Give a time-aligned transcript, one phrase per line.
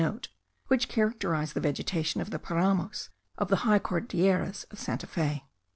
[0.65, 5.43] which characterize the vegetation of the paramos on the high Cordilleras of Santa Fe.